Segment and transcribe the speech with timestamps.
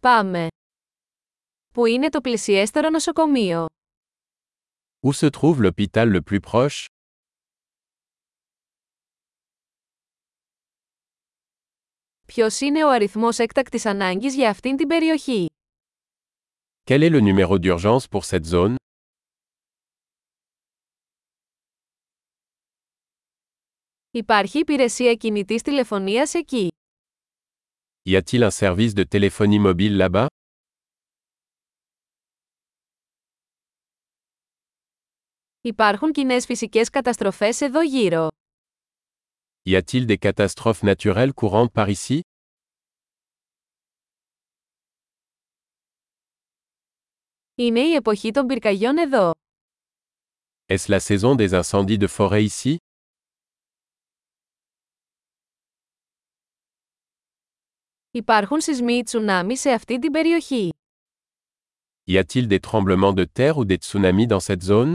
[0.00, 0.46] Πάμε.
[1.74, 3.66] Πού είναι το πλησιέστερο νοσοκομείο;
[5.06, 6.84] Où se trouve l'hôpital le plus proche;
[12.26, 15.46] Ποιος είναι ο αριθμός έκτακτης ανάγκης για αυτήν την περιοχή;
[16.84, 18.74] Quel est le numéro d'urgence pour cette zone;
[24.10, 26.68] Υπάρχει υπηρεσία κινητής τηλεφωνίας εκεί.
[28.07, 30.27] Y a-t-il un service de téléphonie mobile là-bas
[35.61, 38.27] Υπάρχουν κοινές φυσικές καταστροφές εδώ γύρω.
[39.69, 42.19] Y a-t-il des catastrophes naturelles courantes par ici
[47.55, 49.31] Είναι η εποχή των πυρκαγιών εδώ.
[50.67, 52.75] Est-ce la saison des incendies de forêt ici
[58.10, 60.70] Υπάρχουν σεισμοί ή τσουνάμι σε αυτή την περιοχή;
[62.06, 64.92] Y a-t-il des tremblements de terre ou des tsunamis dans cette zone;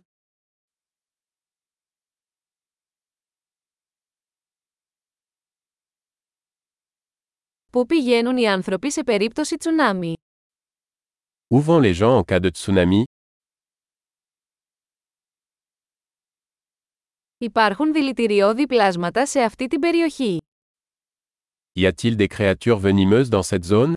[7.71, 10.13] Πού πηγαίνουν οι άνθρωποι σε περίπτωση τσουνάμι;
[11.47, 13.03] Où vont les gens en cas de tsunami;
[17.37, 20.37] Υπάρχουν δηλητηριώδη πλάσματα σε αυτή την περιοχή.
[21.74, 23.92] Y a-t-il des créatures venimeuses dans cette zone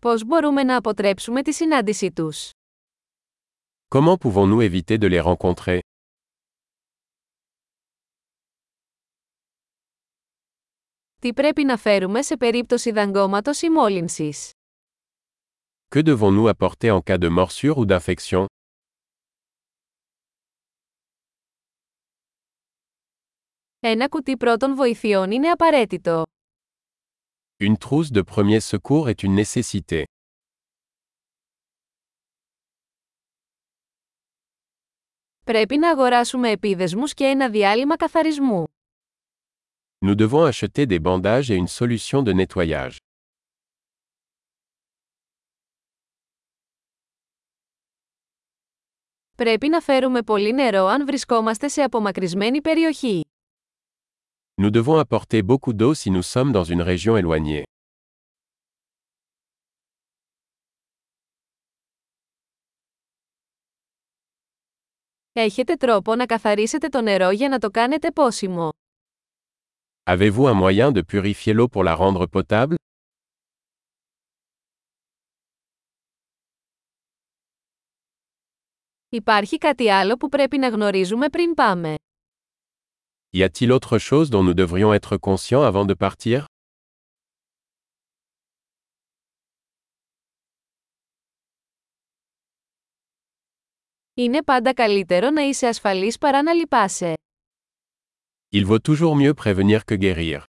[0.00, 2.50] Πώς μπορούμε να αποτρέψουμε τη συνάντησή τους?
[3.88, 5.78] Comment pouvons-nous éviter de les rencontrer
[11.20, 14.50] Τι πρέπει να φέρουμε σε περίπτωση δαγκώματος ή μόλυνσης?
[15.94, 18.44] Que devons-nous apporter en cas de morsure ou d'infection
[23.81, 26.23] Ένα κουτί πρώτων βοηθειών είναι απαραίτητο.
[27.63, 30.03] Une trousse de premiers secours est une nécessité.
[35.45, 38.63] Πρέπει να αγοράσουμε επίδεσμους και ένα διάλειμμα καθαρισμού.
[40.05, 42.95] Nous devons acheter des bandages et une solution de nettoyage.
[49.35, 53.28] Πρέπει να φέρουμε πολύ νερό αν βρισκόμαστε σε απομακρυσμένη περιοχή.
[54.61, 57.63] Nous devons apporter beaucoup d'eau si nous sommes dans une région éloignée.
[65.31, 68.69] Έχετε τρόπο να καθαρίσετε το νερό για να το κάνετε πόσιμο.
[70.03, 72.75] Avez-vous un moyen de purifier l'eau pour la rendre potable
[79.09, 81.95] Υπάρχει κάτι άλλο που πρέπει να γνωρίζουμε πριν πάμε.
[83.32, 86.44] Y a-t-il autre chose dont nous devrions être conscients avant de partir
[94.16, 97.12] Είναι πάντα καλύτερο να είσαι ασφαλής παρά να λυπάσαι.
[98.52, 100.44] Il vaut toujours mieux prévenir que guérir.